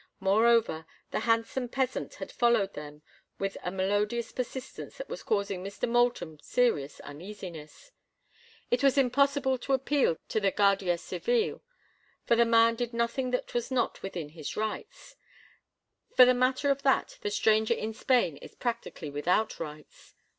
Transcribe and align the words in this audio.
Moreover, 0.19 0.87
the 1.11 1.19
handsome 1.19 1.69
peasant 1.69 2.15
had 2.15 2.31
followed 2.31 2.73
them 2.73 3.03
with 3.37 3.55
a 3.61 3.69
melodious 3.69 4.31
persistence 4.31 4.97
that 4.97 5.09
was 5.09 5.21
causing 5.21 5.63
Mr. 5.63 5.87
Moulton 5.87 6.39
serious 6.41 6.99
uneasiness. 7.01 7.91
It 8.71 8.83
was 8.83 8.97
impossible 8.97 9.59
to 9.59 9.73
appeal 9.73 10.17
to 10.29 10.39
the 10.39 10.49
Guardia 10.49 10.97
Civile, 10.97 11.61
for 12.25 12.35
the 12.35 12.45
man 12.45 12.73
did 12.73 12.93
nothing 12.95 13.29
that 13.29 13.53
was 13.53 13.69
not 13.69 14.01
within 14.01 14.29
his 14.29 14.57
rights; 14.57 15.17
for 16.15 16.25
the 16.25 16.33
matter 16.33 16.71
of 16.71 16.81
that 16.81 17.19
the 17.21 17.29
stranger 17.29 17.75
in 17.75 17.93
Spain 17.93 18.37
is 18.37 18.55
practically 18.55 19.11
without 19.11 19.59
rights. 19.59 20.15